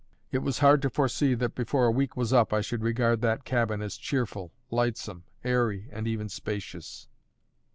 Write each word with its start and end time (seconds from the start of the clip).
It 0.31 0.39
was 0.39 0.57
hard 0.65 0.81
to 0.81 0.89
foresee 0.89 1.35
that, 1.35 1.53
before 1.53 1.85
a 1.85 1.91
week 1.91 2.17
was 2.17 2.33
up, 2.33 2.53
I 2.53 2.61
should 2.61 2.81
regard 2.81 3.21
that 3.21 3.45
cabin 3.45 3.83
as 3.83 3.97
cheerful, 3.97 4.51
lightsome, 4.71 5.25
airy, 5.43 5.89
and 5.91 6.07
even 6.07 6.27
spacious. 6.27 7.07